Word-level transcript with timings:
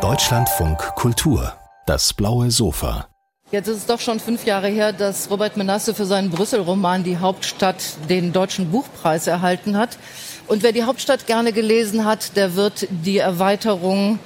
Deutschlandfunk 0.00 0.78
Kultur, 0.94 1.52
das 1.84 2.14
blaue 2.14 2.50
Sofa. 2.50 3.06
Jetzt 3.50 3.68
ist 3.68 3.76
es 3.76 3.84
doch 3.84 4.00
schon 4.00 4.18
fünf 4.18 4.46
Jahre 4.46 4.68
her, 4.68 4.94
dass 4.94 5.30
Robert 5.30 5.58
Menasse 5.58 5.92
für 5.92 6.06
seinen 6.06 6.30
Brüssel-Roman 6.30 7.04
Die 7.04 7.18
Hauptstadt 7.18 7.76
den 8.08 8.32
Deutschen 8.32 8.70
Buchpreis 8.70 9.26
erhalten 9.26 9.76
hat. 9.76 9.98
Und 10.48 10.62
wer 10.62 10.72
die 10.72 10.84
Hauptstadt 10.84 11.26
gerne 11.26 11.52
gelesen 11.52 12.06
hat, 12.06 12.34
der 12.34 12.56
wird 12.56 12.88
die 12.88 13.18
Erweiterung 13.18 14.18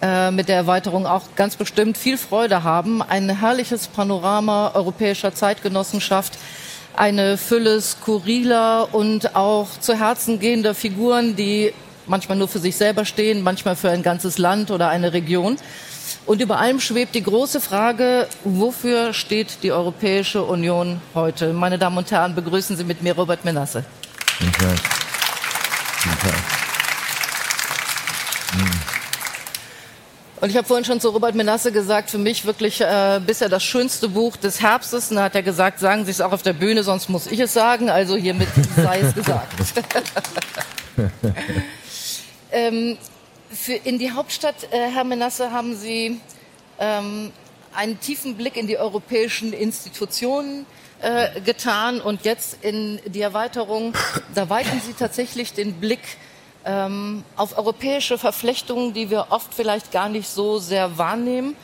äh, 0.00 0.32
mit 0.32 0.48
der 0.48 0.56
Erweiterung 0.56 1.06
auch 1.06 1.22
ganz 1.36 1.54
bestimmt 1.54 1.96
viel 1.96 2.18
Freude 2.18 2.64
haben. 2.64 3.02
Ein 3.02 3.30
herrliches 3.30 3.86
Panorama 3.86 4.72
europäischer 4.74 5.32
Zeitgenossenschaft, 5.32 6.36
eine 6.96 7.36
Fülle 7.36 7.80
skurriler 7.80 8.92
und 8.92 9.36
auch 9.36 9.68
zu 9.78 9.96
Herzen 9.96 10.40
gehender 10.40 10.74
Figuren, 10.74 11.36
die 11.36 11.72
manchmal 12.06 12.38
nur 12.38 12.48
für 12.48 12.58
sich 12.58 12.76
selber 12.76 13.04
stehen, 13.04 13.42
manchmal 13.42 13.76
für 13.76 13.90
ein 13.90 14.02
ganzes 14.02 14.38
Land 14.38 14.70
oder 14.70 14.88
eine 14.88 15.12
Region. 15.12 15.56
Und 16.26 16.40
über 16.40 16.58
allem 16.58 16.80
schwebt 16.80 17.14
die 17.14 17.22
große 17.22 17.60
Frage, 17.60 18.28
wofür 18.44 19.12
steht 19.12 19.62
die 19.62 19.72
Europäische 19.72 20.42
Union 20.42 21.00
heute? 21.14 21.52
Meine 21.52 21.78
Damen 21.78 21.98
und 21.98 22.10
Herren, 22.10 22.34
begrüßen 22.34 22.76
Sie 22.76 22.84
mit 22.84 23.02
mir 23.02 23.14
Robert 23.14 23.44
Menasse. 23.44 23.84
Guten 24.38 24.52
Tag. 24.52 24.76
Guten 26.02 26.18
Tag. 26.18 26.62
Und 30.40 30.50
ich 30.50 30.56
habe 30.56 30.66
vorhin 30.66 30.84
schon 30.84 31.00
zu 31.00 31.10
Robert 31.10 31.36
Menasse 31.36 31.70
gesagt, 31.70 32.10
für 32.10 32.18
mich 32.18 32.44
wirklich 32.44 32.80
äh, 32.80 33.20
bisher 33.24 33.48
das 33.48 33.62
schönste 33.62 34.08
Buch 34.08 34.36
des 34.36 34.60
Herbstes. 34.60 35.10
Und 35.10 35.16
da 35.16 35.24
hat 35.24 35.36
er 35.36 35.42
gesagt, 35.44 35.78
sagen 35.78 36.04
Sie 36.04 36.10
es 36.10 36.20
auch 36.20 36.32
auf 36.32 36.42
der 36.42 36.52
Bühne, 36.52 36.82
sonst 36.82 37.08
muss 37.08 37.28
ich 37.28 37.38
es 37.38 37.52
sagen. 37.52 37.88
Also 37.90 38.16
hiermit 38.16 38.48
sei 38.74 39.00
es 39.00 39.14
gesagt. 39.14 39.52
ähm, 42.52 42.96
für 43.50 43.74
in 43.74 43.98
die 43.98 44.12
Hauptstadt, 44.12 44.54
äh, 44.70 44.90
Herr 44.90 45.04
Menasse, 45.04 45.50
haben 45.50 45.76
Sie 45.76 46.20
ähm, 46.78 47.32
einen 47.74 48.00
tiefen 48.00 48.36
Blick 48.36 48.56
in 48.56 48.66
die 48.66 48.78
europäischen 48.78 49.52
Institutionen 49.52 50.66
äh, 51.00 51.40
getan 51.40 52.00
und 52.00 52.24
jetzt 52.24 52.58
in 52.62 53.00
die 53.06 53.20
Erweiterung, 53.20 53.94
da 54.34 54.48
weiten 54.48 54.80
Sie 54.86 54.92
tatsächlich 54.92 55.52
den 55.52 55.74
Blick 55.74 56.00
ähm, 56.64 57.24
auf 57.36 57.58
europäische 57.58 58.18
Verflechtungen, 58.18 58.94
die 58.94 59.10
wir 59.10 59.26
oft 59.30 59.52
vielleicht 59.52 59.90
gar 59.90 60.08
nicht 60.08 60.28
so 60.28 60.58
sehr 60.58 60.98
wahrnehmen 60.98 61.56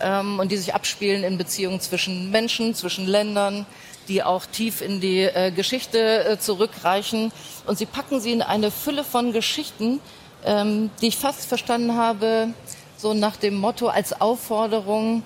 ähm, 0.00 0.40
und 0.40 0.50
die 0.50 0.56
sich 0.56 0.74
abspielen 0.74 1.22
in 1.22 1.38
Beziehungen 1.38 1.80
zwischen 1.80 2.30
Menschen, 2.30 2.74
zwischen 2.74 3.06
Ländern, 3.06 3.66
die 4.08 4.22
auch 4.22 4.44
tief 4.46 4.80
in 4.80 5.00
die 5.00 5.20
äh, 5.20 5.52
Geschichte 5.52 6.24
äh, 6.24 6.38
zurückreichen. 6.38 7.32
Und 7.66 7.78
sie 7.78 7.86
packen 7.86 8.20
sie 8.20 8.32
in 8.32 8.42
eine 8.42 8.70
Fülle 8.70 9.04
von 9.04 9.32
Geschichten, 9.32 10.00
ähm, 10.44 10.90
die 11.00 11.08
ich 11.08 11.16
fast 11.16 11.46
verstanden 11.46 11.96
habe, 11.96 12.48
so 12.96 13.14
nach 13.14 13.36
dem 13.36 13.54
Motto 13.54 13.88
als 13.88 14.20
Aufforderung, 14.20 15.22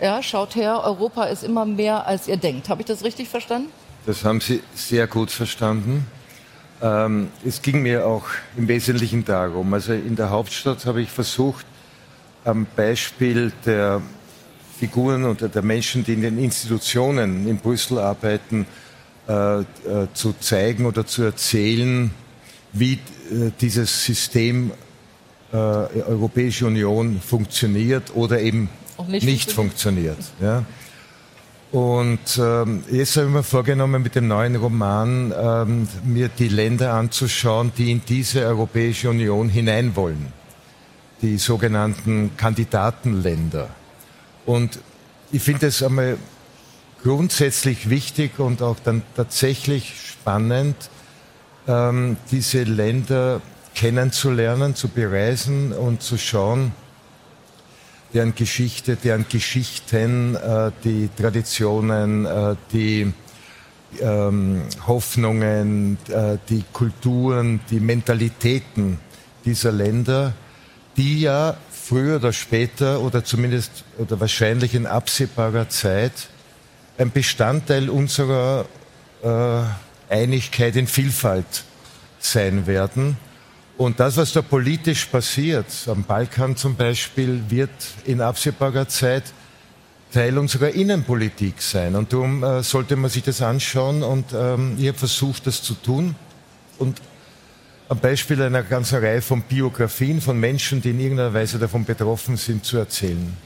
ja, 0.00 0.22
schaut 0.22 0.54
her, 0.54 0.82
Europa 0.84 1.24
ist 1.24 1.42
immer 1.42 1.64
mehr, 1.64 2.06
als 2.06 2.28
ihr 2.28 2.36
denkt. 2.36 2.68
Habe 2.68 2.82
ich 2.82 2.86
das 2.86 3.04
richtig 3.04 3.28
verstanden? 3.28 3.70
Das 4.06 4.24
haben 4.24 4.40
Sie 4.40 4.62
sehr 4.74 5.06
gut 5.06 5.30
verstanden. 5.30 6.06
Ähm, 6.80 7.28
es 7.44 7.60
ging 7.60 7.82
mir 7.82 8.06
auch 8.06 8.24
im 8.56 8.68
Wesentlichen 8.68 9.24
darum. 9.24 9.74
Also 9.74 9.92
in 9.92 10.14
der 10.16 10.30
Hauptstadt 10.30 10.86
habe 10.86 11.02
ich 11.02 11.10
versucht, 11.10 11.66
am 12.44 12.66
Beispiel 12.76 13.52
der 13.66 14.00
Figuren 14.78 15.24
oder 15.24 15.48
der 15.48 15.62
Menschen, 15.62 16.04
die 16.04 16.14
in 16.14 16.22
den 16.22 16.38
Institutionen 16.38 17.48
in 17.48 17.58
Brüssel 17.58 17.98
arbeiten, 17.98 18.64
äh, 19.28 19.60
äh, 19.60 19.64
zu 20.14 20.34
zeigen 20.40 20.86
oder 20.86 21.04
zu 21.04 21.22
erzählen, 21.24 22.10
wie 22.72 22.94
äh, 22.94 23.50
dieses 23.60 24.04
System 24.04 24.72
äh, 25.52 25.56
Europäische 25.56 26.66
Union 26.66 27.20
funktioniert 27.20 28.14
oder 28.14 28.40
eben 28.40 28.68
nicht, 29.08 29.24
nicht, 29.24 29.52
funktioniert. 29.52 30.18
ja. 30.40 30.64
Und 31.70 32.38
ähm, 32.38 32.82
jetzt 32.90 33.16
habe 33.16 33.26
ich 33.26 33.32
mir 33.32 33.42
vorgenommen, 33.42 34.02
mit 34.02 34.14
dem 34.14 34.26
neuen 34.26 34.56
Roman 34.56 35.34
ähm, 35.38 35.88
mir 36.04 36.28
die 36.28 36.48
Länder 36.48 36.94
anzuschauen, 36.94 37.72
die 37.76 37.90
in 37.90 38.00
diese 38.08 38.40
Europäische 38.46 39.10
Union 39.10 39.50
hinein 39.50 39.94
wollen. 39.94 40.32
Die 41.20 41.36
sogenannten 41.36 42.30
Kandidatenländer. 42.38 43.68
Und 44.46 44.78
ich 45.30 45.42
finde 45.42 45.66
es 45.66 45.82
einmal 45.82 46.16
grundsätzlich 47.02 47.90
wichtig 47.90 48.38
und 48.38 48.62
auch 48.62 48.76
dann 48.82 49.02
tatsächlich 49.14 49.92
spannend, 50.10 50.76
ähm, 51.68 52.16
diese 52.30 52.64
Länder 52.64 53.40
kennenzulernen, 53.74 54.74
zu 54.74 54.88
bereisen 54.88 55.72
und 55.72 56.02
zu 56.02 56.18
schauen, 56.18 56.72
deren 58.12 58.34
Geschichte, 58.34 58.96
deren 58.96 59.26
Geschichten, 59.28 60.34
äh, 60.34 60.72
die 60.82 61.10
Traditionen, 61.16 62.26
äh, 62.26 62.56
die 62.72 63.12
ähm, 64.00 64.62
Hoffnungen, 64.86 65.98
äh, 66.08 66.38
die 66.48 66.64
Kulturen, 66.72 67.60
die 67.70 67.80
Mentalitäten 67.80 68.98
dieser 69.44 69.72
Länder, 69.72 70.32
die 70.96 71.20
ja 71.20 71.56
früher 71.70 72.16
oder 72.16 72.32
später 72.32 73.00
oder 73.00 73.24
zumindest 73.24 73.84
oder 73.98 74.20
wahrscheinlich 74.20 74.74
in 74.74 74.86
absehbarer 74.86 75.68
Zeit 75.68 76.28
ein 76.98 77.10
Bestandteil 77.10 77.88
unserer 77.88 78.66
äh, 79.22 79.62
Einigkeit 80.08 80.76
in 80.76 80.86
Vielfalt 80.86 81.64
sein 82.18 82.66
werden. 82.66 83.16
Und 83.76 84.00
das, 84.00 84.16
was 84.16 84.32
da 84.32 84.42
politisch 84.42 85.06
passiert, 85.06 85.66
am 85.86 86.02
Balkan 86.02 86.56
zum 86.56 86.74
Beispiel, 86.74 87.42
wird 87.48 87.70
in 88.04 88.20
absehbarer 88.20 88.88
Zeit 88.88 89.24
Teil 90.12 90.38
unserer 90.38 90.70
Innenpolitik 90.70 91.60
sein. 91.60 91.94
Und 91.94 92.12
darum 92.12 92.42
äh, 92.42 92.62
sollte 92.62 92.96
man 92.96 93.10
sich 93.10 93.22
das 93.22 93.42
anschauen. 93.42 94.02
Und 94.02 94.26
ähm, 94.34 94.76
ich 94.78 94.88
habe 94.88 94.98
versucht, 94.98 95.46
das 95.46 95.62
zu 95.62 95.74
tun. 95.74 96.14
Und 96.78 97.00
am 97.88 97.98
Beispiel 97.98 98.42
einer 98.42 98.62
ganzen 98.62 98.98
Reihe 98.98 99.22
von 99.22 99.42
Biografien 99.42 100.20
von 100.20 100.38
Menschen, 100.38 100.82
die 100.82 100.90
in 100.90 101.00
irgendeiner 101.00 101.34
Weise 101.34 101.58
davon 101.58 101.84
betroffen 101.84 102.36
sind, 102.36 102.64
zu 102.64 102.78
erzählen. 102.78 103.36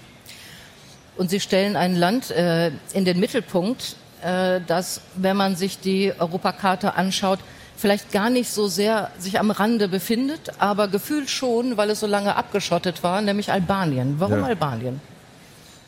Und 1.16 1.30
Sie 1.30 1.40
stellen 1.40 1.76
ein 1.76 1.94
Land 1.94 2.30
äh, 2.30 2.70
in 2.92 3.04
den 3.04 3.20
Mittelpunkt, 3.20 3.96
äh, 4.22 4.60
das, 4.66 5.00
wenn 5.16 5.36
man 5.36 5.56
sich 5.56 5.78
die 5.78 6.12
Europakarte 6.18 6.94
anschaut, 6.94 7.40
vielleicht 7.76 8.12
gar 8.12 8.30
nicht 8.30 8.50
so 8.50 8.68
sehr 8.68 9.10
sich 9.18 9.40
am 9.40 9.50
Rande 9.50 9.88
befindet, 9.88 10.52
aber 10.58 10.88
gefühlt 10.88 11.28
schon, 11.28 11.76
weil 11.76 11.90
es 11.90 12.00
so 12.00 12.06
lange 12.06 12.36
abgeschottet 12.36 13.02
war, 13.02 13.20
nämlich 13.20 13.50
Albanien. 13.50 14.16
Warum 14.18 14.38
ja. 14.40 14.46
Albanien? 14.46 15.00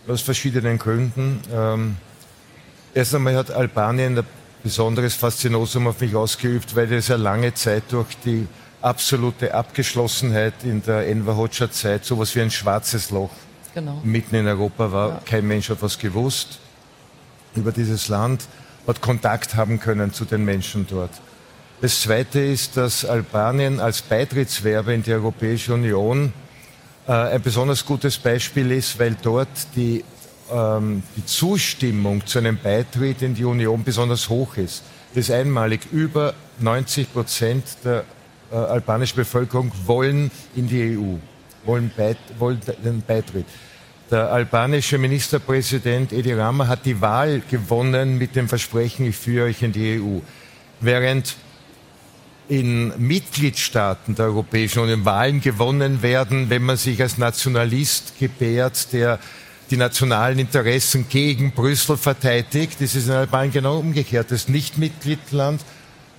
Aus 0.08 0.20
verschiedenen 0.20 0.78
Gründen. 0.78 1.40
Ähm, 1.52 1.96
erst 2.92 3.14
einmal 3.14 3.36
hat 3.36 3.50
Albanien 3.50 4.18
ein 4.18 4.26
besonderes 4.62 5.14
Faszinosum 5.14 5.86
auf 5.86 6.00
mich 6.00 6.14
ausgeübt, 6.14 6.74
weil 6.74 6.92
es 6.92 7.08
ja 7.08 7.16
lange 7.16 7.54
Zeit 7.54 7.84
durch 7.90 8.16
die 8.24 8.46
absolute 8.82 9.54
Abgeschlossenheit 9.54 10.54
in 10.64 10.82
der 10.82 11.06
Enver 11.06 11.36
Hoxha-Zeit 11.36 12.04
sowas 12.04 12.34
wie 12.34 12.40
ein 12.40 12.50
schwarzes 12.50 13.10
Loch 13.10 13.30
genau. 13.72 14.00
mitten 14.02 14.34
in 14.34 14.46
Europa 14.46 14.90
war. 14.90 15.08
Ja. 15.08 15.20
Kein 15.24 15.46
Mensch 15.46 15.70
hat 15.70 15.80
was 15.80 15.98
gewusst 15.98 16.58
über 17.56 17.72
dieses 17.72 18.08
Land, 18.08 18.46
hat 18.86 19.00
Kontakt 19.00 19.54
haben 19.54 19.80
können 19.80 20.12
zu 20.12 20.24
den 20.24 20.44
Menschen 20.44 20.86
dort. 20.88 21.10
Das 21.80 22.00
Zweite 22.00 22.40
ist, 22.40 22.76
dass 22.76 23.04
Albanien 23.04 23.80
als 23.80 24.02
Beitrittswerbe 24.02 24.94
in 24.94 25.02
die 25.02 25.12
Europäische 25.12 25.74
Union 25.74 26.32
äh, 27.06 27.12
ein 27.12 27.42
besonders 27.42 27.84
gutes 27.84 28.16
Beispiel 28.16 28.70
ist, 28.70 28.98
weil 28.98 29.16
dort 29.20 29.48
die, 29.76 30.04
ähm, 30.50 31.02
die 31.16 31.26
Zustimmung 31.26 32.26
zu 32.26 32.38
einem 32.38 32.58
Beitritt 32.58 33.22
in 33.22 33.34
die 33.34 33.44
Union 33.44 33.84
besonders 33.84 34.28
hoch 34.28 34.56
ist. 34.56 34.82
Das 35.14 35.28
ist 35.28 35.30
einmalig. 35.30 35.80
Über 35.92 36.34
90 36.60 37.12
Prozent 37.12 37.64
der 37.84 38.04
äh, 38.50 38.56
albanischen 38.56 39.16
Bevölkerung 39.16 39.70
wollen 39.84 40.30
in 40.56 40.68
die 40.68 40.96
EU, 40.96 41.16
wollen, 41.66 41.90
beit, 41.96 42.18
wollen 42.38 42.60
den 42.84 43.02
Beitritt. 43.02 43.46
Der 44.10 44.30
albanische 44.30 44.98
Ministerpräsident 44.98 46.12
Edi 46.12 46.34
Rama 46.34 46.68
hat 46.68 46.84
die 46.84 47.00
Wahl 47.00 47.42
gewonnen 47.50 48.18
mit 48.18 48.36
dem 48.36 48.48
Versprechen, 48.48 49.06
ich 49.06 49.16
führe 49.16 49.46
euch 49.46 49.62
in 49.62 49.72
die 49.72 49.98
EU. 49.98 50.18
Während 50.80 51.36
in 52.48 52.92
Mitgliedstaaten 52.98 54.14
der 54.14 54.26
Europäischen 54.26 54.80
Union 54.80 55.06
Wahlen 55.06 55.40
gewonnen 55.40 56.02
werden, 56.02 56.50
wenn 56.50 56.62
man 56.62 56.76
sich 56.76 57.00
als 57.00 57.16
Nationalist 57.16 58.18
gebärt, 58.18 58.92
der 58.92 59.18
die 59.70 59.78
nationalen 59.78 60.38
Interessen 60.38 61.06
gegen 61.08 61.52
Brüssel 61.52 61.96
verteidigt. 61.96 62.76
Das 62.80 62.94
ist 62.94 63.06
in 63.06 63.12
Albanien 63.14 63.52
genau 63.52 63.78
umgekehrt. 63.78 64.30
Das 64.30 64.48
Nichtmitgliedland 64.48 65.62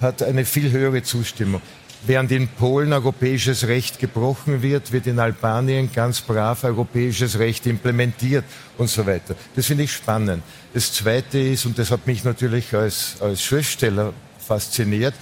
hat 0.01 0.23
eine 0.23 0.45
viel 0.45 0.71
höhere 0.71 1.03
Zustimmung. 1.03 1.61
Während 2.07 2.31
in 2.31 2.47
Polen 2.47 2.93
europäisches 2.93 3.67
Recht 3.67 3.97
gebrochen 3.97 4.61
wird, 4.61 4.91
wird 4.91 5.07
in 5.07 5.17
Albanien 5.17 5.89
ganz 5.91 6.21
brav 6.21 6.63
europäisches 6.63 7.39
Recht 7.39 7.65
implementiert 7.65 8.45
und 8.77 8.89
so 8.89 9.07
weiter. 9.07 9.35
Das 9.55 9.65
finde 9.65 9.85
ich 9.85 9.93
spannend. 9.93 10.43
Das 10.73 10.93
Zweite 10.93 11.39
ist, 11.39 11.65
und 11.65 11.79
das 11.79 11.89
hat 11.89 12.05
mich 12.05 12.23
natürlich 12.23 12.75
als, 12.75 13.17
als 13.21 13.41
Schriftsteller 13.41 14.13
fasziniert, 14.37 15.15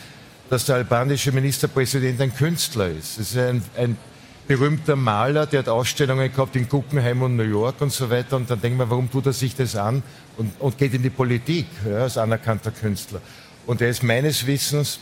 dass 0.50 0.66
der 0.66 0.76
albanische 0.76 1.32
Ministerpräsident 1.32 2.20
ein 2.20 2.36
Künstler 2.36 2.90
ist. 2.90 3.18
Es 3.18 3.32
ist 3.32 3.38
ein, 3.38 3.64
ein 3.78 3.98
berühmter 4.46 4.98
Maler, 4.98 5.46
der 5.46 5.60
hat 5.60 5.70
Ausstellungen 5.70 6.34
gehabt 6.34 6.58
in 6.58 6.68
Guggenheim 6.68 7.22
und 7.22 7.38
New 7.38 7.44
York 7.44 7.80
und 7.80 7.94
so 7.94 8.10
weiter. 8.10 8.36
Und 8.36 8.50
dann 8.50 8.60
denkt 8.60 8.78
man, 8.78 8.90
warum 8.90 9.10
tut 9.10 9.26
er 9.26 9.34
sich 9.34 9.56
das 9.56 9.78
an 9.78 10.04
und, 10.38 10.52
und 10.60 10.78
geht 10.78 10.94
in 10.94 11.02
die 11.02 11.10
Politik 11.10 11.68
ja, 11.90 12.00
als 12.00 12.18
anerkannter 12.18 12.72
Künstler. 12.72 13.22
Und 13.66 13.80
er 13.80 13.90
ist 13.90 14.04
meines 14.04 14.46
Wissens 14.46 15.00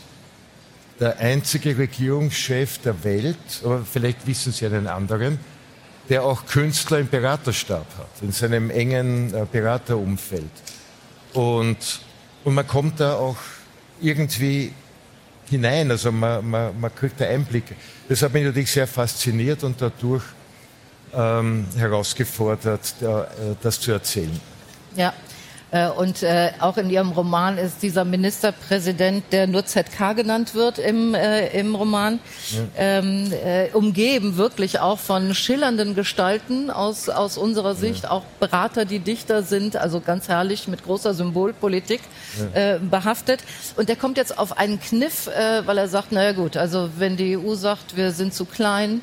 der 1.00 1.18
einzige 1.18 1.76
Regierungschef 1.76 2.78
der 2.78 3.02
Welt, 3.04 3.36
aber 3.64 3.84
vielleicht 3.84 4.26
wissen 4.26 4.52
Sie 4.52 4.66
einen 4.66 4.86
anderen, 4.86 5.38
der 6.08 6.24
auch 6.24 6.46
Künstler 6.46 6.98
im 6.98 7.08
Beraterstab 7.08 7.86
hat, 7.98 8.22
in 8.22 8.32
seinem 8.32 8.70
engen 8.70 9.32
äh, 9.34 9.46
Beraterumfeld. 9.50 10.50
Und, 11.32 12.00
und 12.44 12.54
man 12.54 12.66
kommt 12.66 13.00
da 13.00 13.14
auch 13.14 13.36
irgendwie 14.00 14.72
hinein, 15.48 15.90
also 15.90 16.12
man, 16.12 16.48
man, 16.48 16.80
man 16.80 16.94
kriegt 16.94 17.20
da 17.20 17.26
Einblicke. 17.26 17.74
Das 18.08 18.22
hat 18.22 18.32
mich 18.32 18.44
natürlich 18.44 18.70
sehr 18.70 18.86
fasziniert 18.86 19.64
und 19.64 19.80
dadurch 19.80 20.24
ähm, 21.14 21.66
herausgefordert, 21.76 22.94
äh, 23.00 23.06
das 23.62 23.80
zu 23.80 23.92
erzählen. 23.92 24.40
Ja, 24.96 25.12
und 25.96 26.22
äh, 26.22 26.50
auch 26.60 26.76
in 26.76 26.90
Ihrem 26.90 27.12
Roman 27.12 27.56
ist 27.56 27.82
dieser 27.82 28.04
Ministerpräsident, 28.04 29.24
der 29.32 29.46
nur 29.46 29.64
ZK 29.64 30.14
genannt 30.14 30.54
wird 30.54 30.78
im, 30.78 31.14
äh, 31.14 31.48
im 31.58 31.74
Roman, 31.74 32.18
ähm, 32.76 33.32
äh, 33.32 33.70
umgeben 33.72 34.36
wirklich 34.36 34.80
auch 34.80 34.98
von 34.98 35.34
schillernden 35.34 35.94
Gestalten 35.94 36.70
aus, 36.70 37.08
aus 37.08 37.38
unserer 37.38 37.74
Sicht, 37.74 38.04
ja. 38.04 38.10
auch 38.10 38.24
Berater, 38.38 38.84
die 38.84 38.98
Dichter 38.98 39.42
sind, 39.42 39.76
also 39.76 40.00
ganz 40.00 40.28
herrlich 40.28 40.68
mit 40.68 40.84
großer 40.84 41.14
Symbolpolitik 41.14 42.02
äh, 42.52 42.78
behaftet. 42.78 43.40
Und 43.76 43.88
der 43.88 43.96
kommt 43.96 44.18
jetzt 44.18 44.36
auf 44.38 44.58
einen 44.58 44.78
Kniff, 44.78 45.28
äh, 45.28 45.66
weil 45.66 45.78
er 45.78 45.88
sagt, 45.88 46.12
naja 46.12 46.32
gut, 46.32 46.58
also 46.58 46.90
wenn 46.98 47.16
die 47.16 47.38
EU 47.38 47.54
sagt, 47.54 47.96
wir 47.96 48.12
sind 48.12 48.34
zu 48.34 48.44
klein, 48.44 49.00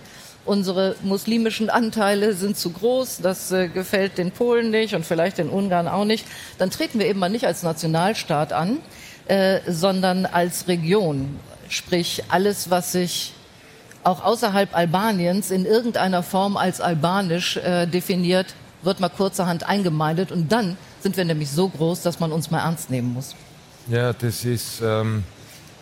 unsere 0.50 0.96
muslimischen 1.04 1.70
Anteile 1.70 2.34
sind 2.34 2.58
zu 2.58 2.72
groß, 2.72 3.20
das 3.22 3.52
äh, 3.52 3.68
gefällt 3.68 4.18
den 4.18 4.32
Polen 4.32 4.72
nicht 4.72 4.96
und 4.96 5.06
vielleicht 5.06 5.38
den 5.38 5.50
Ungarn 5.50 5.88
auch 5.88 6.06
nicht, 6.06 6.26
dann 6.58 6.72
treten 6.72 7.00
wir 7.00 7.06
eben 7.06 7.20
mal 7.20 7.30
nicht 7.30 7.46
als 7.46 7.64
Nationalstaat 7.64 8.52
an, 8.52 8.80
äh, 9.28 9.60
sondern 9.68 10.26
als 10.26 10.68
Region. 10.68 11.40
Sprich, 11.70 12.24
alles, 12.30 12.72
was 12.72 12.92
sich 12.92 13.34
auch 14.04 14.24
außerhalb 14.24 14.76
Albaniens 14.76 15.52
in 15.52 15.66
irgendeiner 15.66 16.24
Form 16.24 16.58
als 16.58 16.82
albanisch 16.82 17.58
äh, 17.58 17.86
definiert, 17.86 18.56
wird 18.82 19.00
mal 19.00 19.10
kurzerhand 19.10 19.68
eingemeindet 19.68 20.32
und 20.32 20.52
dann 20.52 20.78
sind 21.02 21.16
wir 21.16 21.26
nämlich 21.26 21.52
so 21.52 21.70
groß, 21.70 22.02
dass 22.02 22.20
man 22.20 22.32
uns 22.32 22.50
mal 22.50 22.60
ernst 22.60 22.90
nehmen 22.90 23.14
muss. 23.14 23.36
Ja, 23.88 24.14
das 24.14 24.46
ist 24.46 24.82
ähm, 24.82 25.24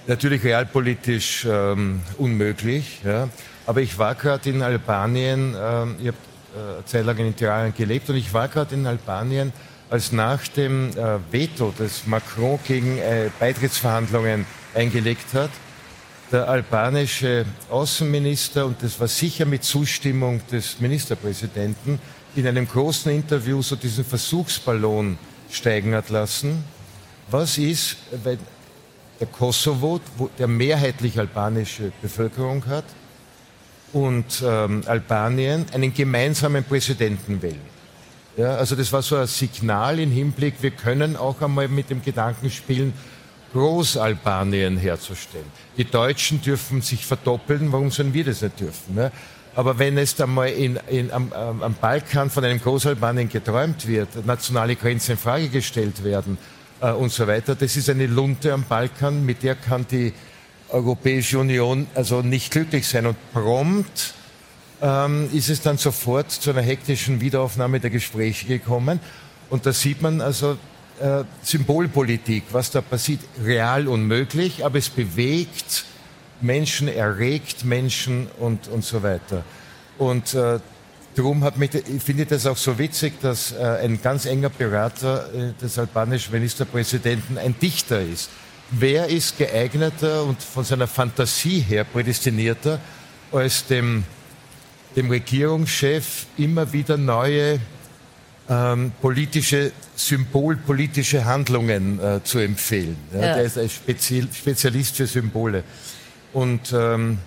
natürlich 0.08 0.44
realpolitisch 0.44 1.46
ähm, 1.50 2.02
unmöglich. 2.18 3.00
Ja. 3.06 3.30
Aber 3.68 3.82
ich 3.82 3.98
war 4.00 4.16
gerade 4.16 4.50
in 4.50 4.62
Albanien, 4.62 5.54
äh, 5.54 5.86
ich 6.00 6.08
habe 6.08 6.18
äh, 6.80 6.86
Zeit 6.86 7.06
lang 7.06 7.18
in 7.18 7.36
Tirana 7.36 7.70
gelebt 7.70 8.10
und 8.10 8.16
ich 8.16 8.34
war 8.34 8.48
gerade 8.48 8.74
in 8.74 8.88
Albanien, 8.88 9.52
als 9.90 10.14
nach 10.14 10.48
dem 10.48 10.90
äh, 10.98 11.20
Veto, 11.32 11.74
das 11.78 12.08
Macron 12.08 12.60
gegen 12.66 12.98
äh, 12.98 13.30
Beitrittsverhandlungen 13.40 14.46
eingelegt 14.74 15.34
hat, 15.34 15.50
der 16.32 16.48
albanische 16.48 17.46
Außenminister, 17.70 18.66
und 18.66 18.82
das 18.82 19.00
war 19.02 19.10
sicher 19.10 19.46
mit 19.46 19.66
Zustimmung 19.66 20.42
des 20.50 20.80
Ministerpräsidenten, 20.80 22.00
in 22.36 22.48
einem 22.48 22.68
großen 22.68 23.12
Interview 23.12 23.62
so 23.62 23.76
diesen 23.76 24.06
Versuchsballon 24.06 25.18
steigen 25.52 25.94
hat 25.94 26.10
lassen. 26.10 26.64
Was 27.30 27.58
ist, 27.58 27.98
wenn 28.24 28.40
der 29.20 29.28
Kosovo, 29.28 30.00
der 30.38 30.48
mehrheitlich 30.48 31.20
albanische 31.20 31.92
Bevölkerung 32.02 32.66
hat, 32.68 32.86
und 33.94 34.44
ähm, 34.46 34.84
Albanien 34.86 35.66
einen 35.74 35.94
gemeinsamen 35.94 36.64
Präsidenten 36.64 37.42
wählen. 37.42 37.78
Ja, 38.36 38.56
also 38.56 38.76
das 38.76 38.94
war 38.94 39.02
so 39.02 39.16
ein 39.16 39.28
Signal 39.28 40.00
im 40.00 40.12
Hinblick, 40.12 40.56
wir 40.62 40.72
können 40.72 41.16
auch 41.16 41.42
einmal 41.42 41.68
mit 41.68 41.90
dem 41.90 42.04
Gedanken 42.04 42.52
spielen, 42.52 42.94
Großalbanien 43.54 44.78
herzustellen. 44.78 45.46
Die 45.78 45.86
Deutschen 45.86 46.42
dürfen 46.42 46.82
sich 46.82 47.06
verdoppeln, 47.06 47.72
warum 47.72 47.90
sollen 47.90 48.14
wir 48.14 48.26
das 48.26 48.42
nicht 48.42 48.60
dürfen? 48.60 48.96
Ne? 48.96 49.12
Aber 49.56 49.80
wenn 49.80 49.98
es 49.98 50.14
dann 50.14 50.36
mal 50.36 50.50
in, 50.50 50.80
in, 50.88 51.12
am, 51.12 51.34
am 51.34 51.74
Balkan 51.82 52.30
von 52.30 52.44
einem 52.44 52.62
Großalbanien 52.62 53.28
geträumt 53.28 53.88
wird, 53.88 54.24
nationale 54.26 54.76
Grenzen 54.76 55.14
in 55.14 55.18
Frage 55.18 55.50
gestellt 55.50 56.04
werden 56.04 56.38
äh, 56.80 56.92
und 56.92 57.12
so 57.12 57.26
weiter, 57.26 57.56
das 57.56 57.76
ist 57.76 57.90
eine 57.90 58.06
Lunte 58.06 58.54
am 58.54 58.66
Balkan, 58.66 59.26
mit 59.26 59.42
der 59.42 59.56
kann 59.56 59.88
die 59.90 60.14
Europäische 60.70 61.40
Union 61.40 61.88
also 61.96 62.22
nicht 62.22 62.52
glücklich 62.52 62.88
sein. 62.88 63.06
Und 63.06 63.18
prompt 63.34 64.14
ähm, 64.82 65.30
ist 65.34 65.50
es 65.50 65.62
dann 65.62 65.78
sofort 65.78 66.32
zu 66.32 66.52
einer 66.52 66.62
hektischen 66.62 67.22
Wiederaufnahme 67.22 67.80
der 67.80 67.90
Gespräche 67.90 68.48
gekommen. 68.48 69.00
Und 69.50 69.66
da 69.66 69.72
sieht 69.72 70.02
man 70.02 70.22
also 70.22 70.58
äh, 71.00 71.24
Symbolpolitik, 71.42 72.44
was 72.52 72.72
da 72.72 72.82
passiert, 72.82 73.22
real 73.44 73.88
unmöglich, 73.88 74.66
aber 74.66 74.78
es 74.78 74.90
bewegt 74.90 75.86
Menschen, 76.42 76.88
erregt 76.88 77.66
Menschen 77.66 78.28
und, 78.40 78.68
und 78.68 78.84
so 78.84 79.02
weiter. 79.04 79.44
Und 79.98 80.34
äh, 80.34 80.60
darum 81.16 81.44
hat 81.44 81.58
mich, 81.58 81.74
ich 81.74 82.04
finde 82.04 82.26
das 82.26 82.46
auch 82.46 82.58
so 82.58 82.78
witzig, 82.78 83.14
dass 83.22 83.54
äh, 83.54 83.80
ein 83.84 84.02
ganz 84.02 84.26
enger 84.26 84.50
Berater 84.50 85.30
äh, 85.34 85.54
des 85.62 85.80
albanischen 85.80 86.34
Ministerpräsidenten 86.34 87.38
ein 87.38 87.56
Dichter 87.60 88.02
ist 88.02 88.30
wer 88.72 89.08
ist 89.08 89.38
geeigneter 89.38 90.24
und 90.24 90.42
von 90.42 90.64
seiner 90.64 90.88
Fantasie 90.88 91.60
her 91.60 91.84
prädestinierter, 91.84 92.80
als 93.32 93.66
dem, 93.66 94.04
dem 94.96 95.10
Regierungschef 95.10 96.26
immer 96.38 96.72
wieder 96.72 96.98
neue 96.98 97.60
ähm, 98.50 98.92
politische, 99.02 99.72
symbolpolitische 99.96 101.26
Handlungen 101.26 102.00
äh, 102.00 102.24
zu 102.24 102.40
empfehlen. 102.40 102.98
Ja, 103.14 103.20
ja. 103.20 103.36
Der 103.36 103.44
ist 103.44 103.58
ein 103.58 103.70
Spezial, 103.70 104.28
Spezialist 104.34 104.96
für 104.96 105.08
Symbole. 105.08 105.64
Und 106.34 106.74
ähm, 106.74 107.18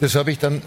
das 0.00 0.14
habe 0.14 0.32
ich 0.32 0.38
dann 0.38 0.62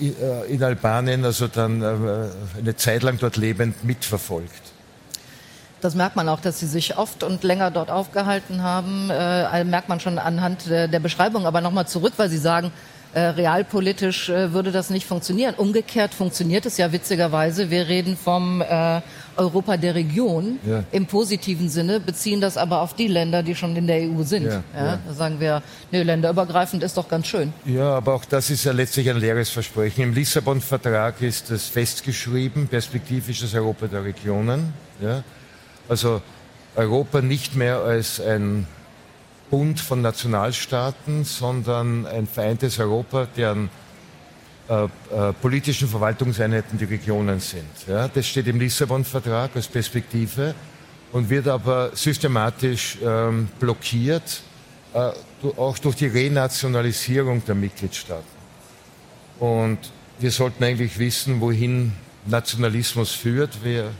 äh, 0.00 0.52
in 0.52 0.62
Albanien, 0.62 1.24
also 1.24 1.46
dann 1.48 1.82
äh, 1.82 2.58
eine 2.58 2.76
Zeit 2.76 3.02
lang 3.02 3.18
dort 3.18 3.36
lebend 3.36 3.84
mitverfolgt. 3.84 4.72
Das 5.80 5.94
merkt 5.94 6.16
man 6.16 6.28
auch, 6.28 6.40
dass 6.40 6.60
Sie 6.60 6.66
sich 6.66 6.98
oft 6.98 7.22
und 7.22 7.42
länger 7.42 7.70
dort 7.70 7.90
aufgehalten 7.90 8.62
haben. 8.62 9.10
Äh, 9.10 9.64
merkt 9.64 9.88
man 9.88 10.00
schon 10.00 10.18
anhand 10.18 10.68
der, 10.68 10.88
der 10.88 11.00
Beschreibung. 11.00 11.46
Aber 11.46 11.60
nochmal 11.60 11.86
zurück, 11.86 12.14
weil 12.16 12.28
Sie 12.28 12.38
sagen, 12.38 12.72
äh, 13.12 13.20
realpolitisch 13.20 14.28
äh, 14.28 14.52
würde 14.52 14.70
das 14.70 14.88
nicht 14.90 15.04
funktionieren. 15.04 15.54
Umgekehrt 15.56 16.14
funktioniert 16.14 16.64
es 16.66 16.76
ja 16.76 16.92
witzigerweise. 16.92 17.68
Wir 17.68 17.88
reden 17.88 18.16
vom 18.16 18.62
äh, 18.62 19.00
Europa 19.36 19.76
der 19.76 19.96
Region 19.96 20.60
ja. 20.64 20.84
im 20.92 21.06
positiven 21.06 21.68
Sinne, 21.68 21.98
beziehen 21.98 22.40
das 22.40 22.56
aber 22.56 22.82
auf 22.82 22.94
die 22.94 23.08
Länder, 23.08 23.42
die 23.42 23.56
schon 23.56 23.74
in 23.74 23.88
der 23.88 24.02
EU 24.02 24.22
sind. 24.22 24.44
Ja, 24.44 24.62
ja. 24.74 24.98
Da 25.04 25.14
sagen 25.14 25.40
wir, 25.40 25.62
nee, 25.90 26.02
länderübergreifend 26.02 26.84
ist 26.84 26.96
doch 26.96 27.08
ganz 27.08 27.26
schön. 27.26 27.52
Ja, 27.64 27.96
aber 27.96 28.14
auch 28.14 28.24
das 28.24 28.48
ist 28.48 28.64
ja 28.64 28.72
letztlich 28.72 29.10
ein 29.10 29.16
leeres 29.16 29.50
Versprechen. 29.50 30.02
Im 30.02 30.14
Lissabon-Vertrag 30.14 31.20
ist 31.20 31.50
es 31.50 31.66
festgeschrieben, 31.66 32.68
perspektivisches 32.68 33.54
Europa 33.54 33.88
der 33.88 34.04
Regionen. 34.04 34.72
Ja. 35.02 35.24
Also 35.90 36.22
Europa 36.76 37.20
nicht 37.20 37.56
mehr 37.56 37.78
als 37.78 38.20
ein 38.20 38.68
Bund 39.50 39.80
von 39.80 40.00
Nationalstaaten, 40.00 41.24
sondern 41.24 42.06
ein 42.06 42.28
vereintes 42.28 42.78
Europa, 42.78 43.26
deren 43.36 43.68
äh, 44.68 44.84
äh, 44.84 45.32
politischen 45.42 45.88
Verwaltungseinheiten 45.88 46.78
die 46.78 46.84
Regionen 46.84 47.40
sind. 47.40 47.88
Ja, 47.88 48.06
das 48.06 48.28
steht 48.28 48.46
im 48.46 48.60
Lissabon-Vertrag 48.60 49.50
als 49.56 49.66
Perspektive 49.66 50.54
und 51.10 51.28
wird 51.28 51.48
aber 51.48 51.90
systematisch 51.92 52.96
ähm, 53.04 53.48
blockiert, 53.58 54.42
äh, 54.94 55.10
auch 55.56 55.76
durch 55.78 55.96
die 55.96 56.06
Renationalisierung 56.06 57.44
der 57.44 57.56
Mitgliedstaaten. 57.56 58.38
Und 59.40 59.78
wir 60.20 60.30
sollten 60.30 60.62
eigentlich 60.62 61.00
wissen, 61.00 61.40
wohin 61.40 61.94
Nationalismus 62.26 63.10
führt. 63.10 63.64
Wir 63.64 63.90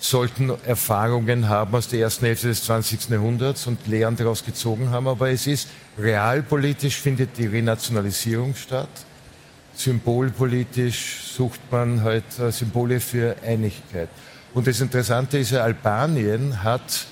sollten 0.00 0.50
Erfahrungen 0.64 1.48
haben 1.48 1.74
aus 1.74 1.88
der 1.88 2.00
ersten 2.00 2.24
Hälfte 2.24 2.48
des 2.48 2.64
20. 2.64 3.10
Jahrhunderts 3.10 3.66
und 3.66 3.86
Lehren 3.86 4.16
daraus 4.16 4.44
gezogen 4.44 4.90
haben. 4.90 5.06
Aber 5.06 5.30
es 5.30 5.46
ist 5.46 5.68
realpolitisch 5.98 6.96
findet 6.96 7.36
die 7.36 7.46
Renationalisierung 7.46 8.54
statt. 8.54 8.88
Symbolpolitisch 9.74 11.32
sucht 11.36 11.60
man 11.70 12.02
halt 12.02 12.24
äh, 12.38 12.50
Symbole 12.50 12.98
für 12.98 13.36
Einigkeit. 13.46 14.08
Und 14.54 14.66
das 14.66 14.80
Interessante 14.80 15.38
ist 15.38 15.52
ja, 15.52 15.62
Albanien 15.62 16.62
hat 16.62 17.06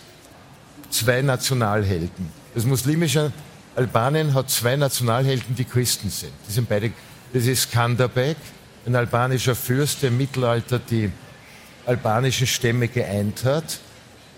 zwei 0.91 1.23
Nationalhelden. 1.23 2.29
Das 2.55 2.65
muslimische 2.65 3.33
Albanien 3.77 4.35
hat 4.35 4.51
zwei 4.51 4.77
Nationalhelden, 4.77 5.55
die 5.55 5.65
Christen 5.65 6.11
sind. 6.11 6.33
Die 6.49 6.53
sind 6.53 6.69
beide, 6.69 6.91
das 7.33 7.47
ist 7.47 7.71
Skanderbeg, 7.71 8.37
ein 8.87 8.97
albanischer 8.97 9.55
Fürst, 9.55 10.03
der 10.03 10.09
im 10.09 10.17
Mittelalter 10.17 10.79
die 10.79 11.13
albanischen 11.89 12.47
Stämme 12.47 12.89
geeint 12.89 13.45
hat 13.45 13.79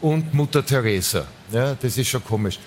und 0.01 0.33
Mutter 0.33 0.65
Teresa. 0.65 1.27
Ja, 1.51 1.75
das 1.75 1.99
ist 1.99 2.09
schon 2.09 2.25
komisch. 2.25 2.59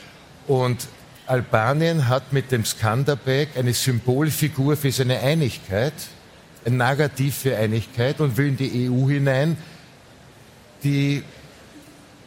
Und 0.45 0.87
Albanien 1.25 2.09
hat 2.09 2.33
mit 2.33 2.51
dem 2.51 2.65
Skanderbeg 2.65 3.49
eine 3.55 3.73
Symbolfigur 3.73 4.75
für 4.75 4.91
seine 4.91 5.19
Einigkeit, 5.21 5.93
ein 6.65 6.77
Narrativ 6.77 7.35
für 7.37 7.55
Einigkeit 7.55 8.19
und 8.19 8.35
will 8.35 8.47
in 8.47 8.57
die 8.57 8.89
EU 8.89 9.07
hinein, 9.07 9.55
die 10.83 11.23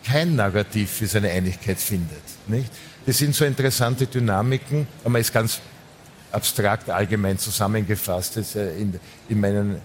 kein 0.03 0.35
Narrativ 0.35 0.91
für 0.91 1.07
seine 1.07 1.31
Einigkeit 1.31 1.79
findet. 1.79 2.23
Nicht? 2.47 2.71
Das 3.05 3.19
sind 3.19 3.35
so 3.35 3.45
interessante 3.45 4.07
Dynamiken, 4.07 4.87
aber 5.05 5.19
ist 5.19 5.33
ganz 5.33 5.61
abstrakt 6.33 6.89
allgemein 6.89 7.39
zusammengefasst. 7.39 8.57
Äh, 8.57 8.79
in, 8.79 8.99
in 9.29 9.41
meinen, 9.41 9.81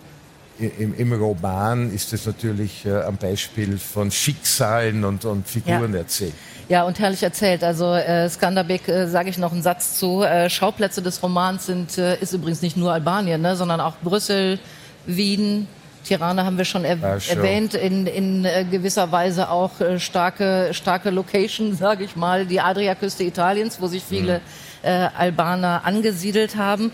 im, 0.60 0.94
im, 0.96 1.14
Roman 1.14 1.94
ist 1.94 2.14
es 2.14 2.26
natürlich 2.26 2.86
äh, 2.86 3.02
am 3.02 3.18
Beispiel 3.18 3.78
von 3.78 4.12
Schicksalen 4.12 5.04
und, 5.04 5.26
und 5.26 5.48
Figuren 5.48 5.94
ja. 5.94 6.00
erzählt. 6.00 6.34
Ja, 6.70 6.84
und 6.84 7.00
herrlich 7.00 7.24
erzählt. 7.24 7.64
Also 7.64 7.94
äh, 7.94 8.30
Skanderbeg, 8.30 8.88
äh, 8.88 9.08
sage 9.08 9.30
ich 9.30 9.38
noch 9.38 9.52
einen 9.52 9.62
Satz 9.62 9.98
zu. 9.98 10.22
Äh, 10.22 10.50
Schauplätze 10.50 11.02
des 11.02 11.22
Romans 11.22 11.66
sind, 11.66 11.98
äh, 11.98 12.18
ist 12.20 12.34
übrigens 12.34 12.62
nicht 12.62 12.78
nur 12.78 12.94
Albanien, 12.94 13.42
ne, 13.42 13.56
sondern 13.56 13.82
auch 13.82 13.96
Brüssel, 14.04 14.60
Wien, 15.06 15.68
Tirana 16.04 16.46
haben 16.46 16.58
wir 16.58 16.66
schon 16.66 16.84
er 16.84 16.98
ja, 16.98 17.18
erwähnt, 17.30 17.74
in, 17.74 18.08
in 18.08 18.46
äh, 18.46 18.66
gewisser 18.70 19.12
Weise 19.12 19.50
auch 19.50 19.80
äh, 19.80 20.00
starke, 20.00 20.70
starke 20.74 21.10
Location, 21.10 21.76
sage 21.78 22.04
ich 22.04 22.16
mal, 22.16 22.46
die 22.46 22.60
Adriaküste 22.60 23.24
Italiens, 23.24 23.80
wo 23.80 23.88
sich 23.88 24.04
viele 24.04 24.40
mhm. 24.40 24.88
äh, 24.90 25.10
Albaner 25.18 25.82
angesiedelt 25.86 26.56
haben. 26.56 26.92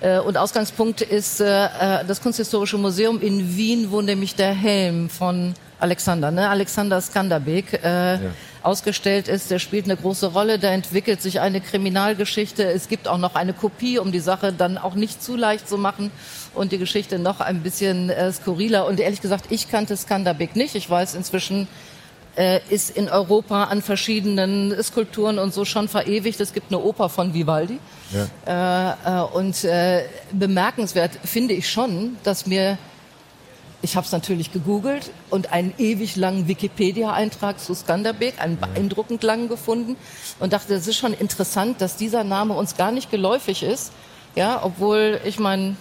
Äh, 0.00 0.18
und 0.18 0.36
Ausgangspunkt 0.36 1.00
ist 1.00 1.40
äh, 1.40 1.66
äh, 1.66 1.68
das 2.06 2.20
Kunsthistorische 2.20 2.78
Museum 2.78 3.20
in 3.20 3.56
Wien, 3.56 3.90
wo 3.90 4.00
nämlich 4.00 4.34
der 4.34 4.52
Helm 4.52 5.10
von 5.10 5.54
Alexander, 5.80 6.30
ne? 6.30 6.48
Alexander 6.48 7.00
Skanderbeg, 7.00 7.72
äh, 7.84 8.14
ja. 8.14 8.20
Ausgestellt 8.62 9.28
ist. 9.28 9.50
Der 9.50 9.58
spielt 9.58 9.84
eine 9.84 9.96
große 9.96 10.28
Rolle. 10.28 10.58
Da 10.58 10.70
entwickelt 10.70 11.22
sich 11.22 11.40
eine 11.40 11.60
Kriminalgeschichte. 11.60 12.64
Es 12.64 12.88
gibt 12.88 13.08
auch 13.08 13.18
noch 13.18 13.34
eine 13.34 13.52
Kopie, 13.52 13.98
um 13.98 14.12
die 14.12 14.20
Sache 14.20 14.52
dann 14.52 14.78
auch 14.78 14.94
nicht 14.94 15.22
zu 15.22 15.36
leicht 15.36 15.68
zu 15.68 15.78
machen 15.78 16.10
und 16.54 16.72
die 16.72 16.78
Geschichte 16.78 17.18
noch 17.18 17.40
ein 17.40 17.62
bisschen 17.62 18.10
äh, 18.10 18.32
skurriler. 18.32 18.86
Und 18.86 19.00
ehrlich 19.00 19.20
gesagt, 19.20 19.46
ich 19.50 19.70
kannte 19.70 19.96
Skanderbeg 19.96 20.56
nicht. 20.56 20.74
Ich 20.74 20.88
weiß 20.88 21.14
inzwischen, 21.14 21.68
äh, 22.38 22.60
ist 22.68 22.90
in 22.90 23.08
Europa 23.08 23.64
an 23.64 23.82
verschiedenen 23.82 24.80
Skulpturen 24.82 25.38
und 25.38 25.52
so 25.52 25.64
schon 25.64 25.88
verewigt. 25.88 26.40
Es 26.40 26.52
gibt 26.52 26.72
eine 26.72 26.80
Oper 26.80 27.08
von 27.08 27.34
Vivaldi. 27.34 27.78
Ja. 28.46 28.94
Äh, 29.04 29.20
äh, 29.20 29.24
und 29.24 29.64
äh, 29.64 30.04
bemerkenswert 30.32 31.12
finde 31.24 31.54
ich 31.54 31.68
schon, 31.68 32.16
dass 32.22 32.46
mir 32.46 32.78
ich 33.80 33.96
habe 33.96 34.04
es 34.04 34.12
natürlich 34.12 34.52
gegoogelt 34.52 35.10
und 35.30 35.52
einen 35.52 35.72
ewig 35.78 36.16
langen 36.16 36.48
Wikipedia-Eintrag 36.48 37.60
zu 37.60 37.74
Skanderbeg, 37.74 38.40
einen 38.40 38.58
beeindruckend 38.58 39.22
langen 39.22 39.48
gefunden 39.48 39.96
und 40.40 40.52
dachte, 40.52 40.74
es 40.74 40.86
ist 40.86 40.96
schon 40.96 41.14
interessant, 41.14 41.80
dass 41.80 41.96
dieser 41.96 42.24
Name 42.24 42.54
uns 42.54 42.76
gar 42.76 42.90
nicht 42.90 43.10
geläufig 43.10 43.62
ist. 43.62 43.92
Ja, 44.34 44.60
obwohl 44.62 45.20
ich 45.24 45.38
meine, 45.38 45.76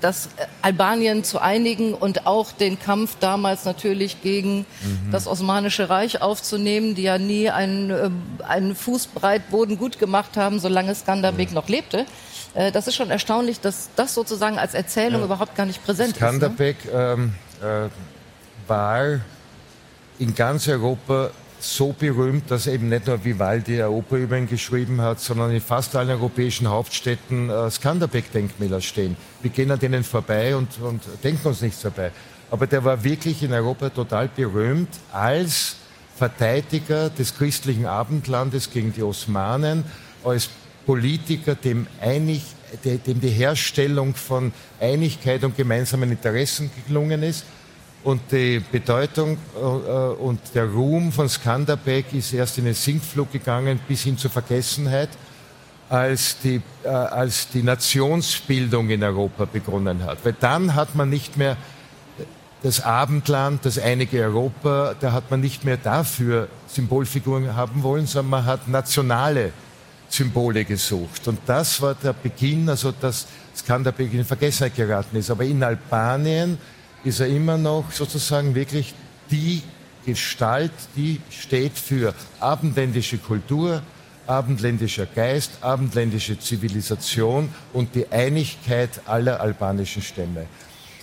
dass 0.00 0.26
äh, 0.26 0.46
Albanien 0.60 1.24
zu 1.24 1.40
einigen 1.40 1.94
und 1.94 2.26
auch 2.26 2.52
den 2.52 2.78
Kampf 2.78 3.16
damals 3.20 3.64
natürlich 3.64 4.22
gegen 4.22 4.58
mhm. 4.58 5.10
das 5.10 5.26
Osmanische 5.26 5.88
Reich 5.88 6.20
aufzunehmen, 6.20 6.94
die 6.94 7.02
ja 7.02 7.18
nie 7.18 7.50
einen, 7.50 7.90
äh, 7.90 8.10
einen 8.46 8.74
Fußbreit 8.74 9.50
Boden 9.50 9.78
gut 9.78 9.98
gemacht 9.98 10.36
haben, 10.36 10.58
solange 10.58 10.94
Skanderbeg 10.94 11.48
ja. 11.48 11.54
noch 11.54 11.68
lebte. 11.68 12.06
Äh, 12.54 12.72
das 12.72 12.86
ist 12.86 12.96
schon 12.96 13.10
erstaunlich, 13.10 13.60
dass 13.60 13.90
das 13.96 14.14
sozusagen 14.14 14.58
als 14.58 14.74
Erzählung 14.74 15.20
ja. 15.20 15.26
überhaupt 15.26 15.54
gar 15.54 15.66
nicht 15.66 15.84
präsent 15.84 16.16
Skanderbeg, 16.16 16.84
ist. 16.84 16.92
Ne? 16.92 17.12
Ähm, 17.12 17.34
äh, 17.62 17.88
war 18.68 19.20
in 20.18 20.34
ganz 20.34 20.68
Europa 20.68 21.30
so 21.58 21.94
berühmt, 21.96 22.50
dass 22.50 22.66
eben 22.66 22.88
nicht 22.88 23.06
nur 23.06 23.24
Vivaldi 23.24 23.74
eine 23.74 23.90
Oper 23.90 24.16
über 24.16 24.36
ihn 24.36 24.48
geschrieben 24.48 25.00
hat, 25.00 25.20
sondern 25.20 25.52
in 25.52 25.60
fast 25.60 25.94
allen 25.94 26.10
europäischen 26.10 26.68
Hauptstädten 26.68 27.48
äh, 27.48 27.70
Skanderbeg-Denkmäler 27.70 28.80
stehen. 28.80 29.16
Wir 29.42 29.50
gehen 29.50 29.70
an 29.70 29.78
denen 29.78 30.02
vorbei 30.02 30.56
und, 30.56 30.68
und 30.80 31.02
denken 31.22 31.46
uns 31.46 31.60
nichts 31.62 31.82
dabei. 31.82 32.10
Aber 32.50 32.66
der 32.66 32.84
war 32.84 33.02
wirklich 33.02 33.42
in 33.42 33.52
Europa 33.52 33.90
total 33.90 34.28
berühmt 34.28 34.90
als 35.12 35.76
Verteidiger 36.16 37.10
des 37.10 37.36
christlichen 37.36 37.86
Abendlandes 37.86 38.70
gegen 38.70 38.92
die 38.92 39.02
Osmanen, 39.02 39.84
als 40.24 40.50
Politiker, 40.86 41.54
dem, 41.54 41.86
einig, 42.00 42.42
dem 42.84 43.20
die 43.20 43.28
Herstellung 43.28 44.14
von 44.14 44.52
Einigkeit 44.80 45.44
und 45.44 45.56
gemeinsamen 45.56 46.10
Interessen 46.10 46.70
gelungen 46.86 47.22
ist 47.22 47.44
und 48.04 48.20
die 48.32 48.60
Bedeutung 48.72 49.38
äh, 49.54 49.60
und 49.60 50.40
der 50.54 50.66
Ruhm 50.66 51.12
von 51.12 51.28
Skanderbeg 51.28 52.12
ist 52.12 52.32
erst 52.32 52.58
in 52.58 52.64
den 52.64 52.74
Sinkflug 52.74 53.30
gegangen 53.32 53.78
bis 53.86 54.02
hin 54.02 54.18
zur 54.18 54.30
Vergessenheit, 54.30 55.10
als 55.88 56.38
die, 56.42 56.60
äh, 56.82 56.88
als 56.88 57.48
die 57.50 57.62
Nationsbildung 57.62 58.90
in 58.90 59.04
Europa 59.04 59.44
begonnen 59.44 60.04
hat. 60.04 60.24
Weil 60.24 60.34
dann 60.38 60.74
hat 60.74 60.94
man 60.94 61.10
nicht 61.10 61.36
mehr 61.36 61.56
das 62.62 62.80
Abendland, 62.80 63.64
das 63.64 63.78
einige 63.78 64.22
Europa, 64.22 64.94
da 65.00 65.12
hat 65.12 65.30
man 65.30 65.40
nicht 65.40 65.64
mehr 65.64 65.76
dafür 65.76 66.48
Symbolfiguren 66.68 67.56
haben 67.56 67.82
wollen, 67.82 68.06
sondern 68.06 68.30
man 68.30 68.44
hat 68.46 68.68
nationale 68.68 69.52
Symbole 70.12 70.64
gesucht. 70.64 71.26
Und 71.26 71.40
das 71.46 71.80
war 71.80 71.94
der 71.94 72.12
Beginn, 72.12 72.68
also 72.68 72.92
dass 72.92 73.26
Skanderbeg 73.56 74.12
in 74.12 74.24
Vergessenheit 74.24 74.76
geraten 74.76 75.16
ist. 75.16 75.30
Aber 75.30 75.44
in 75.44 75.62
Albanien 75.62 76.58
ist 77.02 77.20
er 77.20 77.28
immer 77.28 77.56
noch 77.56 77.90
sozusagen 77.90 78.54
wirklich 78.54 78.94
die 79.30 79.62
Gestalt, 80.04 80.72
die 80.96 81.20
steht 81.30 81.78
für 81.78 82.14
abendländische 82.40 83.18
Kultur, 83.18 83.82
abendländischer 84.26 85.06
Geist, 85.06 85.52
abendländische 85.60 86.38
Zivilisation 86.38 87.48
und 87.72 87.94
die 87.94 88.06
Einigkeit 88.10 88.90
aller 89.06 89.40
albanischen 89.40 90.02
Stämme. 90.02 90.46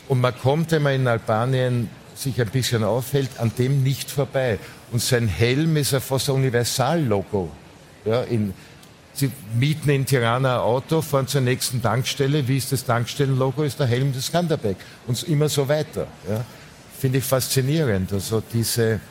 Und 0.07 0.21
man 0.21 0.37
kommt, 0.37 0.71
wenn 0.71 0.83
man 0.83 0.95
in 0.95 1.07
Albanien 1.07 1.89
sich 2.13 2.39
ein 2.39 2.49
bisschen 2.49 2.83
aufhält, 2.83 3.29
an 3.37 3.51
dem 3.57 3.83
nicht 3.83 4.11
vorbei. 4.11 4.59
Und 4.91 5.01
sein 5.01 5.27
Helm 5.27 5.77
ist 5.77 5.91
ja 5.91 5.99
fast 5.99 6.29
ein 6.29 6.35
Universallogo. 6.35 7.49
Ja, 8.05 8.21
in, 8.23 8.53
Sie 9.19 9.29
mieten 9.53 9.89
in 9.89 10.05
Tirana 10.05 10.55
ein 10.55 10.61
Auto, 10.61 11.01
fahren 11.01 11.27
zur 11.27 11.41
nächsten 11.41 11.81
Tankstelle. 11.81 12.47
Wie 12.47 12.55
ist 12.55 12.71
das 12.71 12.85
Tankstellenlogo? 12.85 13.63
Ist 13.63 13.77
der 13.77 13.87
Helm 13.87 14.13
des 14.13 14.27
Skanderbeg. 14.27 14.77
Und 15.07 15.21
immer 15.23 15.49
so 15.49 15.67
weiter. 15.67 16.07
Ja. 16.29 16.45
Finde 16.97 17.17
ich 17.17 17.25
faszinierend. 17.25 18.13
Also 18.13 18.41
diese, 18.53 19.01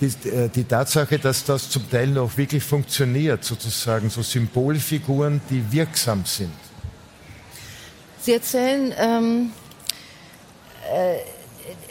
die, 0.00 0.28
äh, 0.28 0.48
die, 0.48 0.62
Tatsache, 0.62 1.18
dass 1.18 1.42
das 1.42 1.68
zum 1.68 1.90
Teil 1.90 2.06
noch 2.10 2.36
wirklich 2.36 2.62
funktioniert, 2.62 3.42
sozusagen, 3.42 4.08
so 4.08 4.22
Symbolfiguren, 4.22 5.40
die 5.50 5.64
wirksam 5.72 6.24
sind. 6.24 6.52
Sie 8.20 8.34
erzählen, 8.34 8.94
ähm, 8.96 9.50
äh, 10.92 11.16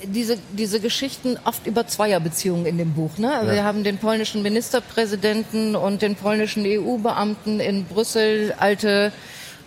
diese, 0.04 0.38
diese 0.54 0.80
Geschichten 0.80 1.38
oft 1.46 1.68
über 1.68 1.88
Zweierbeziehungen 1.88 2.66
in 2.66 2.78
dem 2.78 2.94
Buch. 2.94 3.18
Ne? 3.18 3.28
Ja. 3.28 3.52
Wir 3.52 3.64
haben 3.64 3.84
den 3.84 3.98
polnischen 3.98 4.42
Ministerpräsidenten 4.42 5.76
und 5.76 6.02
den 6.02 6.16
polnischen 6.16 6.64
EU-Beamten 6.66 7.60
in 7.60 7.86
Brüssel, 7.86 8.54
alte 8.58 9.12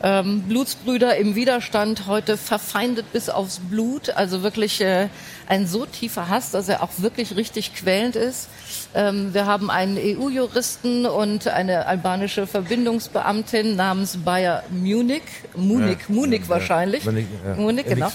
ähm, 0.05 0.43
Blutsbrüder 0.43 1.17
im 1.17 1.35
Widerstand, 1.35 2.07
heute 2.07 2.37
verfeindet 2.37 3.11
bis 3.13 3.31
aufs 3.31 3.59
Blut. 3.59 4.11
Also 4.11 4.43
wirklich 4.43 4.83
äh, 4.83 5.09
ein 5.49 5.67
so 5.67 5.87
tiefer 5.87 6.29
Hass, 6.29 6.51
dass 6.51 6.69
er 6.69 6.83
auch 6.83 6.91
wirklich 6.99 7.37
richtig 7.37 7.75
quälend 7.75 8.15
ist. 8.15 8.49
Ähm, 8.95 9.33
wir 9.33 9.47
haben 9.47 9.71
einen 9.71 9.97
EU-Juristen 9.97 11.07
und 11.07 11.49
eine 11.49 11.87
albanische 11.87 12.47
Verbindungsbeamtin 12.47 13.77
namens 13.77 14.19
Bayer 14.19 14.63
Munich. 14.71 15.23
Munich, 15.57 15.99
ja, 16.07 16.15
Munich 16.15 16.43
ja, 16.43 16.49
wahrscheinlich. 16.51 17.05
Munich, 17.07 17.27
ja. 17.43 17.55
Munich 17.55 17.87
genau. 17.87 18.13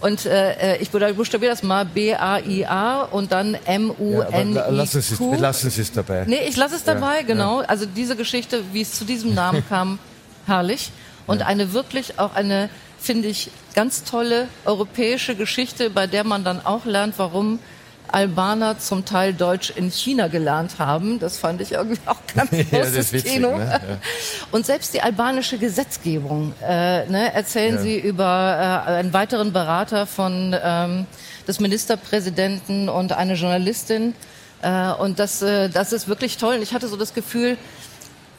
Und 0.00 0.24
äh, 0.26 0.76
ich 0.76 0.90
buchstabiere 0.92 1.50
das 1.50 1.64
mal 1.64 1.84
B-A-I-A 1.84 3.02
und 3.02 3.32
dann 3.32 3.54
M-U-N-I-Q. 3.64 5.34
lassen 5.34 5.70
Sie 5.70 5.80
es 5.80 5.90
dabei. 5.90 6.24
Nee, 6.24 6.46
ich 6.48 6.56
lasse 6.56 6.76
es 6.76 6.84
dabei, 6.84 7.24
genau. 7.24 7.62
Also 7.66 7.84
diese 7.84 8.14
Geschichte, 8.14 8.62
wie 8.72 8.82
es 8.82 8.92
zu 8.92 9.04
diesem 9.04 9.34
Namen 9.34 9.64
kam, 9.68 9.98
herrlich. 10.46 10.92
Und 11.26 11.42
eine 11.42 11.72
wirklich 11.72 12.18
auch 12.18 12.34
eine, 12.34 12.68
finde 12.98 13.28
ich, 13.28 13.50
ganz 13.74 14.04
tolle 14.04 14.48
europäische 14.64 15.34
Geschichte, 15.34 15.90
bei 15.90 16.06
der 16.06 16.24
man 16.24 16.44
dann 16.44 16.64
auch 16.64 16.84
lernt, 16.84 17.14
warum 17.18 17.58
Albaner 18.12 18.78
zum 18.78 19.04
Teil 19.04 19.32
Deutsch 19.32 19.70
in 19.74 19.90
China 19.90 20.28
gelernt 20.28 20.78
haben. 20.78 21.18
Das 21.18 21.38
fand 21.38 21.60
ich 21.60 21.72
irgendwie 21.72 22.00
auch 22.06 22.18
ganz 22.34 22.50
großes 22.50 23.12
ja, 23.12 23.20
Kino. 23.20 23.56
Ne? 23.56 23.66
Ja. 23.70 23.80
Und 24.50 24.66
selbst 24.66 24.94
die 24.94 25.00
albanische 25.00 25.58
Gesetzgebung 25.58 26.52
äh, 26.62 27.06
ne, 27.06 27.32
erzählen 27.32 27.76
ja. 27.76 27.80
sie 27.80 27.98
über 27.98 28.84
äh, 28.86 28.90
einen 28.90 29.12
weiteren 29.12 29.52
Berater 29.52 30.06
von 30.06 30.54
ähm, 30.62 31.06
des 31.48 31.58
Ministerpräsidenten 31.58 32.88
und 32.88 33.12
eine 33.12 33.34
Journalistin. 33.34 34.14
Äh, 34.60 34.92
und 34.92 35.18
das, 35.18 35.42
äh, 35.42 35.68
das 35.68 35.92
ist 35.92 36.06
wirklich 36.06 36.36
toll. 36.36 36.56
Und 36.56 36.62
ich 36.62 36.74
hatte 36.74 36.88
so 36.88 36.96
das 36.96 37.14
Gefühl, 37.14 37.56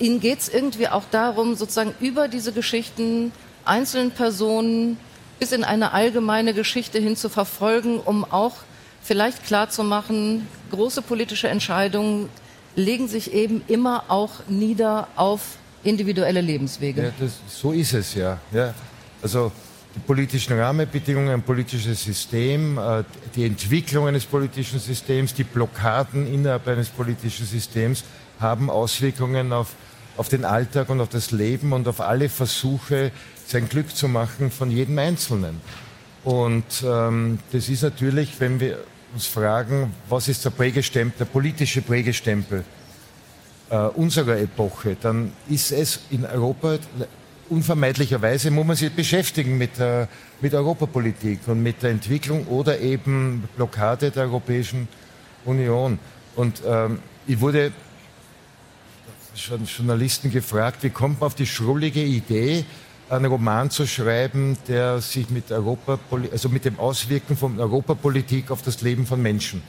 ihnen 0.04 0.20
geht 0.20 0.40
es 0.40 0.50
irgendwie 0.50 0.90
auch 0.90 1.06
darum, 1.10 1.56
sozusagen 1.56 1.96
über 2.02 2.28
diese 2.28 2.52
Geschichten 2.52 3.32
einzelnen 3.64 4.12
Personen 4.12 4.98
bis 5.40 5.54
in 5.54 5.64
eine 5.64 5.94
allgemeine 5.94 6.54
Geschichte 6.54 7.00
hin 7.00 7.16
zu 7.16 7.30
verfolgen, 7.30 8.00
um 8.00 8.26
auch 8.26 8.58
vielleicht 9.02 9.46
klarzumachen, 9.46 10.48
große 10.72 11.02
politische 11.02 11.48
Entscheidungen 11.48 12.30
legen 12.76 13.08
sich 13.08 13.34
eben 13.34 13.62
immer 13.68 14.04
auch 14.10 14.48
nieder 14.48 15.08
auf 15.16 15.58
individuelle 15.84 16.42
Lebenswege. 16.42 17.04
Ja, 17.04 17.12
das, 17.20 17.40
so 17.48 17.72
ist 17.72 17.94
es 17.94 18.16
ja. 18.16 18.40
ja. 18.52 18.74
Also 19.22 19.52
die 19.96 20.00
politischen 20.00 20.58
Rahmenbedingungen, 20.58 21.30
ein 21.30 21.44
politisches 21.44 22.04
System, 22.04 22.78
äh, 22.78 23.04
die 23.36 23.46
Entwicklung 23.46 24.08
eines 24.08 24.26
politischen 24.26 24.80
Systems, 24.80 25.34
die 25.34 25.44
Blockaden 25.44 26.26
innerhalb 26.34 26.68
eines 26.68 26.90
politischen 26.90 27.46
Systems 27.46 28.04
haben 28.40 28.70
Auswirkungen 28.70 29.54
auf, 29.54 29.76
auf 30.18 30.30
den 30.30 30.46
Alltag 30.46 30.90
und 30.90 31.02
auf 31.02 31.10
das 31.10 31.32
Leben 31.32 31.74
und 31.74 31.88
auf 31.88 32.02
alle 32.02 32.30
Versuche, 32.30 33.12
sein 33.46 33.68
Glück 33.68 33.96
zu 33.96 34.08
machen 34.08 34.52
von 34.52 34.72
jedem 34.72 34.98
Einzelnen. 35.00 35.60
Und 36.24 36.84
ähm, 36.86 37.40
das 37.52 37.70
ist 37.70 37.84
natürlich, 37.84 38.40
wenn 38.40 38.60
wir 38.60 38.80
uns 39.14 39.28
fragen, 39.28 39.94
was 40.10 40.28
ist 40.28 40.46
der 40.46 40.52
Prägestempel, 40.52 41.18
der 41.20 41.26
politische 41.26 41.82
Prägestempel 41.82 42.64
äh, 43.70 43.78
unserer 43.78 44.38
Epoche, 44.38 44.96
dann 45.02 45.34
ist 45.50 45.72
es 45.72 46.00
in 46.10 46.26
Europa 46.26 46.78
unvermeidlicherweise 47.50 48.52
muss 48.52 48.66
man 48.66 48.76
sich 48.76 48.92
beschäftigen 48.92 49.58
mit, 49.58 49.78
der, 49.78 50.08
mit 50.42 50.54
Europapolitik 50.54 51.40
und 51.48 51.62
mit 51.62 51.84
der 51.84 51.92
Entwicklung 51.92 52.48
oder 52.48 52.80
eben 52.80 53.48
Blockade 53.56 54.12
der 54.12 54.24
Europäischen 54.24 54.88
Union. 55.46 56.00
Und 56.36 56.62
ähm, 56.66 57.00
ich 57.28 57.40
wurde 57.40 57.72
Journalisten 59.36 60.32
gefragt, 60.32 60.84
wie 60.84 60.90
kommt 60.90 61.20
man 61.20 61.28
auf 61.28 61.36
die 61.36 61.46
schrullige 61.46 62.04
Idee, 62.04 62.66
einen 63.10 63.26
Roman 63.26 63.70
zu 63.70 63.86
schreiben, 63.86 64.58
der 64.68 65.02
sich 65.02 65.30
mit 65.30 65.52
Europa, 65.52 66.00
also 66.32 66.50
mit 66.50 66.66
dem 66.66 66.80
Auswirken 66.80 67.36
von 67.36 67.60
Europapolitik 67.60 68.50
auf 68.52 68.62
das 68.62 68.82
Leben 68.82 69.06
von 69.06 69.22
Menschen 69.22 69.62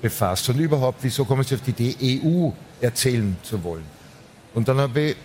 befasst. 0.00 0.48
Und 0.48 0.58
überhaupt, 0.58 0.98
wieso 1.02 1.24
kommen 1.24 1.42
Sie 1.42 1.54
auf 1.54 1.62
die 1.62 1.70
Idee, 1.70 2.22
EU 2.24 2.50
erzählen 2.80 3.36
zu 3.42 3.62
wollen? 3.62 3.84
Und 4.54 4.68
dann 4.68 4.78
habe 4.78 5.00
ich 5.00 5.16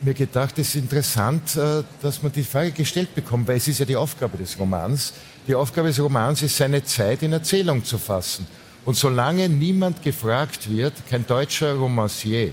mir 0.00 0.14
gedacht, 0.14 0.58
es 0.58 0.68
ist 0.68 0.76
interessant, 0.76 1.56
äh, 1.56 1.82
dass 2.02 2.22
man 2.22 2.32
die 2.32 2.42
Frage 2.42 2.72
gestellt 2.72 3.14
bekommt, 3.14 3.48
weil 3.48 3.56
es 3.56 3.68
ist 3.68 3.80
ja 3.80 3.86
die 3.86 3.96
Aufgabe 3.96 4.36
des 4.38 4.58
Romans. 4.58 5.12
Die 5.46 5.54
Aufgabe 5.54 5.88
des 5.88 6.00
Romans 6.00 6.42
ist, 6.42 6.56
seine 6.56 6.84
Zeit 6.84 7.22
in 7.22 7.32
Erzählung 7.32 7.84
zu 7.84 7.98
fassen. 7.98 8.46
Und 8.84 8.96
solange 8.96 9.48
niemand 9.48 10.02
gefragt 10.02 10.70
wird, 10.70 10.94
kein 11.08 11.26
deutscher 11.26 11.74
Romancier, 11.74 12.52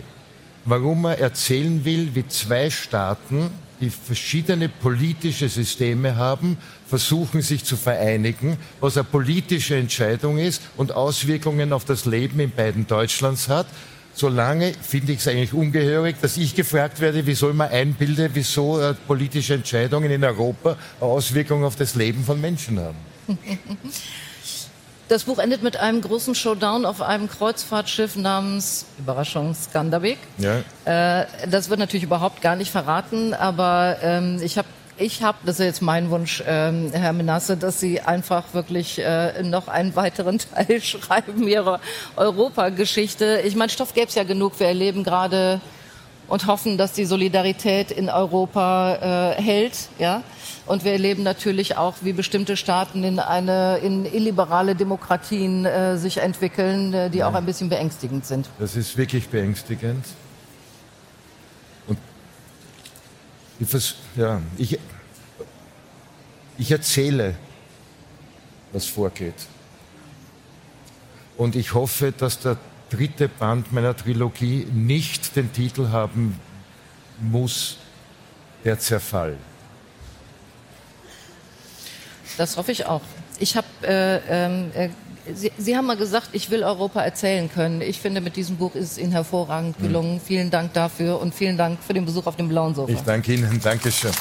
warum 0.66 1.06
er 1.06 1.20
erzählen 1.20 1.86
will, 1.86 2.10
wie 2.14 2.28
zwei 2.28 2.70
Staaten, 2.70 3.50
die 3.80 3.90
verschiedene 3.90 4.70
politische 4.70 5.50
Systeme 5.50 6.16
haben, 6.16 6.58
versuchen 6.88 7.42
sich 7.42 7.64
zu 7.64 7.76
vereinigen, 7.76 8.58
was 8.80 8.98
eine 8.98 9.04
politische 9.04 9.76
Entscheidung 9.76 10.38
ist 10.38 10.62
und 10.78 10.94
Auswirkungen 10.94 11.74
auf 11.74 11.86
das 11.86 12.06
Leben 12.06 12.40
in 12.40 12.52
beiden 12.52 12.88
Deutschlands 12.88 13.50
hat, 13.50 13.68
solange 14.14 14.74
finde 14.82 15.12
ich 15.12 15.20
es 15.20 15.28
eigentlich 15.28 15.54
ungehörig, 15.54 16.16
dass 16.22 16.38
ich 16.38 16.56
gefragt 16.56 17.02
werde, 17.02 17.28
wie 17.28 17.36
soll 17.36 17.54
man 17.54 17.70
einbilden, 17.70 18.32
wieso 18.34 18.80
äh, 18.80 18.94
politische 19.08 19.56
Entscheidungen 19.56 20.10
in 20.10 20.24
Europa 20.24 20.78
Auswirkungen 21.00 21.66
auf 21.66 21.76
das 21.76 21.96
Leben 21.96 22.24
von 22.24 22.40
Menschen 22.40 22.80
haben. 22.80 22.98
Das 25.08 25.26
Buch 25.26 25.38
endet 25.38 25.62
mit 25.62 25.78
einem 25.78 26.02
großen 26.02 26.34
Showdown 26.34 26.86
auf 26.86 27.02
einem 27.02 27.30
Kreuzfahrtschiff 27.30 28.16
namens 28.16 28.86
Überraschung 28.98 29.54
Skanderbeg. 29.54 30.18
Ja. 30.40 30.64
Äh, 30.86 31.28
das 31.50 31.70
wird 31.70 31.80
natürlich 31.80 32.04
überhaupt 32.04 32.42
gar 32.42 32.56
nicht 32.56 32.72
verraten, 32.72 33.34
aber 33.36 33.98
ähm, 34.02 34.40
ich 34.42 34.58
habe 34.58 34.68
ich 34.98 35.22
habe, 35.22 35.38
das 35.46 35.60
ist 35.60 35.66
jetzt 35.66 35.82
mein 35.82 36.10
Wunsch, 36.10 36.42
ähm, 36.48 36.90
Herr 36.94 37.12
Menasse, 37.12 37.58
dass 37.58 37.82
Sie 37.82 38.00
einfach 38.00 38.54
wirklich 38.54 38.98
äh, 38.98 39.44
noch 39.44 39.68
einen 39.68 39.96
weiteren 39.96 40.40
Teil 40.56 40.82
schreiben 40.82 41.48
Ihrer 41.48 41.82
Europageschichte. 42.16 43.42
Ich 43.46 43.58
meine, 43.58 43.70
Stoff 43.70 43.94
gäbe 43.94 44.08
es 44.08 44.16
ja 44.16 44.24
genug. 44.24 44.58
Wir 44.60 44.68
erleben 44.68 45.04
gerade 45.04 45.60
und 46.28 46.48
hoffen, 46.48 46.78
dass 46.78 46.94
die 46.94 47.06
Solidarität 47.06 47.92
in 47.92 48.10
Europa 48.10 49.34
äh, 49.38 49.42
hält, 49.42 49.90
ja. 50.00 50.24
Und 50.66 50.84
wir 50.84 50.94
erleben 50.94 51.22
natürlich 51.22 51.78
auch, 51.78 51.96
wie 52.02 52.14
bestimmte 52.14 52.58
Staaten 52.58 53.04
in 53.04 53.20
eine 53.20 53.78
in 53.78 54.06
illiberale 54.06 54.76
Demokratien 54.76 55.66
äh, 55.66 55.98
sich 55.98 56.18
entwickeln, 56.18 56.94
äh, 56.94 57.10
die 57.12 57.20
ja. 57.20 57.30
auch 57.30 57.36
ein 57.36 57.46
bisschen 57.46 57.70
beängstigend 57.70 58.26
sind. 58.26 58.50
Das 58.58 58.76
ist 58.76 58.98
wirklich 58.98 59.30
beängstigend. 59.30 60.06
Und 61.88 62.00
ich, 63.60 63.96
ja, 64.16 64.42
ich, 64.58 64.80
ich 66.58 66.72
erzähle, 66.72 67.36
was 68.74 68.88
vorgeht. 68.88 69.36
Und 71.38 71.56
ich 71.56 71.74
hoffe, 71.74 72.12
dass 72.12 72.40
der 72.40 72.58
dritte 72.90 73.28
Band 73.28 73.72
meiner 73.72 73.96
Trilogie 73.96 74.68
nicht 74.74 75.36
den 75.36 75.52
Titel 75.52 75.90
haben 75.90 76.40
muss, 77.20 77.78
der 78.64 78.80
Zerfall. 78.80 79.38
Das 82.38 82.58
hoffe 82.58 82.72
ich 82.72 82.86
auch. 82.86 83.02
Ich 83.40 83.56
habe, 83.56 83.68
äh, 83.84 84.18
ähm, 84.30 84.72
äh, 84.74 84.90
Sie, 85.34 85.52
Sie, 85.58 85.76
haben 85.76 85.88
mal 85.88 85.98
gesagt, 85.98 86.30
ich 86.34 86.52
will 86.52 86.64
Europa 86.64 87.02
erzählen 87.02 87.50
können. 87.52 87.82
Ich 87.82 88.00
finde, 88.00 88.22
mit 88.22 88.36
diesem 88.36 88.58
Buch 88.58 88.76
ist 88.76 88.92
es 88.92 88.98
Ihnen 89.00 89.12
hervorragend 89.12 89.76
gelungen. 89.80 90.16
Mhm. 90.16 90.22
Vielen 90.22 90.52
Dank 90.52 90.74
dafür 90.74 91.20
und 91.20 91.34
vielen 91.34 91.58
Dank 91.58 91.80
für 91.82 91.96
den 91.96 92.06
Besuch 92.06 92.28
auf 92.28 92.36
dem 92.36 92.48
blauen 92.48 92.76
Sofa. 92.76 92.92
Ich 92.92 93.02
danke 93.02 93.34
Ihnen. 93.34 93.60
Dankeschön. 93.60 94.12